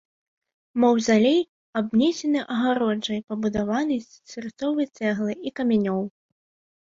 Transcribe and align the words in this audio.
Маўзалей 0.83 1.35
абнесены 1.81 2.39
агароджай, 2.55 3.19
пабудаванай 3.33 3.99
з 4.07 4.19
сырцовай 4.33 4.87
цэглы 4.97 5.33
і 5.51 5.53
камянёў. 5.61 6.01